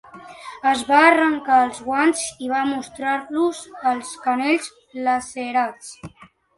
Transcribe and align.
Es 0.69 0.79
va 0.87 1.01
arrencar 1.09 1.59
els 1.65 1.83
guants 1.91 2.25
i 2.47 2.51
va 2.55 2.63
mostrar-los 2.71 3.63
els 3.95 4.19
canells 4.27 4.75
lacerats. 5.09 5.99